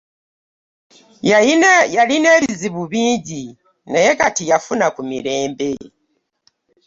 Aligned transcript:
Yalina 1.95 2.29
ebizibu 2.39 2.81
bingi 2.91 3.43
naye 3.91 4.11
kati 4.19 4.43
yafuna 4.51 4.85
ku 4.95 5.01
mirembe. 5.09 5.71